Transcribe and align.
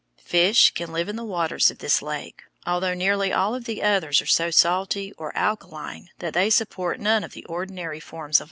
Fish 0.17 0.71
can 0.71 0.91
live 0.91 1.07
in 1.09 1.15
the 1.15 1.23
waters 1.23 1.69
of 1.69 1.77
this 1.77 2.01
lake, 2.01 2.41
although 2.65 2.95
nearly 2.95 3.31
all 3.31 3.59
the 3.59 3.83
others 3.83 4.19
are 4.19 4.25
so 4.25 4.49
salty 4.49 5.13
or 5.15 5.31
so 5.35 5.39
alkaline 5.39 6.09
that 6.17 6.33
they 6.33 6.49
support 6.49 6.99
none 6.99 7.23
of 7.23 7.33
the 7.33 7.45
ordinary 7.45 7.99
forms 7.99 8.37
of 8.37 8.39
life. 8.39 8.39